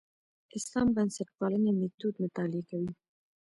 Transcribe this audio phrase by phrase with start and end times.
[0.57, 2.91] اسلام بنسټپالنې میتود مطالعه کوي.